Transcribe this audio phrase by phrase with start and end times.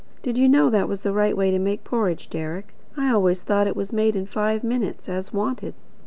[0.23, 2.73] Did you know that was the right way to make porridge, Deryck?
[2.97, 5.75] I always thought it was made in five minutes, as wanted.